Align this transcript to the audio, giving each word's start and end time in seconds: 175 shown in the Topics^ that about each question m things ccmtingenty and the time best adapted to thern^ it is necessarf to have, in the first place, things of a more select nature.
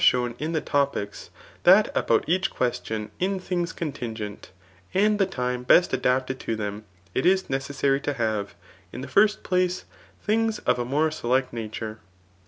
175 0.01 0.09
shown 0.35 0.43
in 0.43 0.51
the 0.51 0.61
Topics^ 0.63 1.29
that 1.61 1.95
about 1.95 2.23
each 2.27 2.49
question 2.49 3.11
m 3.19 3.37
things 3.37 3.71
ccmtingenty 3.71 4.45
and 4.95 5.19
the 5.19 5.27
time 5.27 5.61
best 5.61 5.93
adapted 5.93 6.39
to 6.39 6.57
thern^ 6.57 6.81
it 7.13 7.23
is 7.23 7.43
necessarf 7.51 8.01
to 8.01 8.13
have, 8.13 8.55
in 8.91 9.01
the 9.01 9.07
first 9.07 9.43
place, 9.43 9.85
things 10.19 10.57
of 10.65 10.79
a 10.79 10.85
more 10.85 11.11
select 11.11 11.53
nature. 11.53 11.99